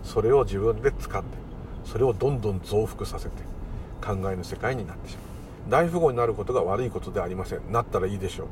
[0.03, 1.37] それを自分で掴んで
[1.83, 3.43] それをどんどん増幅させて
[4.03, 5.69] 考えの世界になってしまう。
[5.69, 7.71] 大富豪になることが悪いことではありません。
[7.71, 8.47] なったらいいでしょう。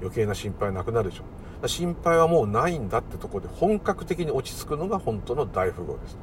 [0.00, 1.41] 余計な心配なくなるでしょう。
[1.68, 6.16] 心配はもうないんだってとこで本格的に落ち着くのが本当の大富豪です。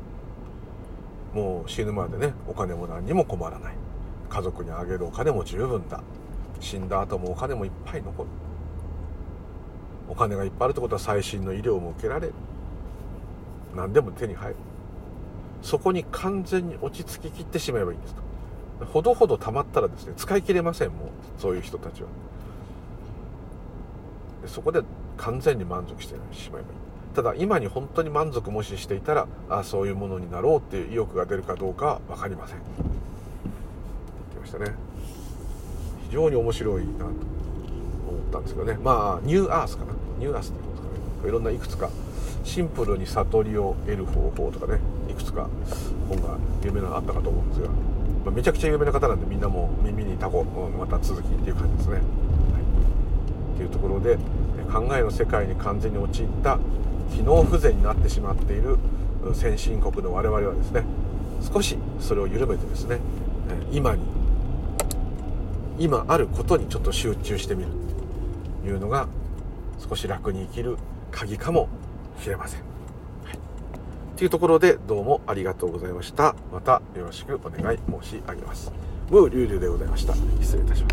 [1.33, 3.75] もう死ぬまでねお金も何にも困らない。
[4.29, 6.01] 家族にあげるお金も十分だ。
[6.59, 8.29] 死んだ後もお金もいっぱい残る。
[10.09, 12.33] お金がいっぱいあるってことは最新の医療も受けられる。
[13.75, 14.55] 何でも手に入る。
[15.61, 18.21] そこに完全に落ち着ききってしまえばいいんですと。
[18.85, 22.09] ほどほど溜まったらですね使い切れませんもうそういう人たちは。
[24.47, 24.81] そこで
[25.19, 27.15] 完全に満足してしまえばいい。
[27.15, 32.57] ただ今に本当に満足もししていたらあそういうものになろうっていう意欲が出るかどうかは分かりません。
[32.57, 32.69] 言っ
[34.33, 34.75] てましたね。
[36.09, 37.11] 非常に面白いなと思っ
[38.31, 38.77] たんですけどね。
[38.83, 39.93] まあニューアースかな。
[40.17, 41.29] ニューアースって言うんですかね。
[41.29, 41.89] いろんないくつか
[42.43, 44.79] シンプルに悟りを得る方法とかね。
[45.09, 45.47] いくつか
[46.07, 47.73] 本が有名なのあったかと思うんですが、ま
[48.27, 54.17] あ、めちゃくちゃ有名な方なんでみんなも耳にタコまた続きっていう感じですね、はい、っていうところで
[54.71, 56.59] 考えの世界に完全に陥った
[57.15, 58.77] 機能不全になってしまっている
[59.33, 60.83] 先進国の我々はですね
[61.53, 62.99] 少しそれを緩めてですね
[63.71, 64.03] 今に
[65.79, 67.69] 今あることにちょっと集中してみる
[68.63, 69.07] というのが
[69.89, 70.77] 少し楽に生きる
[71.11, 71.69] 鍵かも
[72.21, 72.59] しれません。
[73.23, 73.39] はい、
[74.17, 76.35] というところでどうもありがとうございました。
[76.51, 78.71] またよろしくお願い申し上げます。
[79.09, 80.13] ムーリュウリュウでございました。
[80.41, 80.87] 失礼いたします。